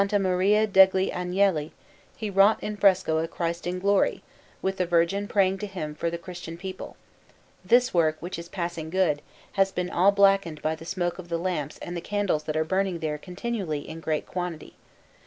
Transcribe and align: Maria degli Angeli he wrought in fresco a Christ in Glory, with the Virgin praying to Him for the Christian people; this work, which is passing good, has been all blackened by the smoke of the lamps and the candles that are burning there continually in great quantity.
Maria 0.19 0.65
degli 0.65 1.11
Angeli 1.11 1.71
he 2.17 2.31
wrought 2.31 2.57
in 2.63 2.75
fresco 2.75 3.19
a 3.19 3.27
Christ 3.27 3.67
in 3.67 3.77
Glory, 3.77 4.23
with 4.59 4.77
the 4.77 4.85
Virgin 4.87 5.27
praying 5.27 5.59
to 5.59 5.67
Him 5.67 5.93
for 5.93 6.09
the 6.09 6.17
Christian 6.17 6.57
people; 6.57 6.95
this 7.63 7.93
work, 7.93 8.17
which 8.19 8.39
is 8.39 8.49
passing 8.49 8.89
good, 8.89 9.21
has 9.51 9.71
been 9.71 9.91
all 9.91 10.09
blackened 10.11 10.59
by 10.63 10.73
the 10.73 10.85
smoke 10.85 11.19
of 11.19 11.29
the 11.29 11.37
lamps 11.37 11.77
and 11.83 11.95
the 11.95 12.01
candles 12.01 12.45
that 12.45 12.57
are 12.57 12.63
burning 12.63 12.97
there 12.97 13.19
continually 13.19 13.87
in 13.87 13.99
great 13.99 14.25
quantity. 14.25 14.73